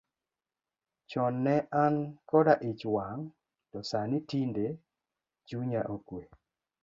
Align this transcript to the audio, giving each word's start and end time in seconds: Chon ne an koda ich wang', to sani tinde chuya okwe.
Chon 1.09 1.33
ne 1.45 1.55
an 1.83 1.95
koda 2.29 2.53
ich 2.69 2.81
wang', 2.95 3.27
to 3.71 3.77
sani 3.89 4.17
tinde 4.29 4.65
chuya 5.47 5.81
okwe. 5.95 6.21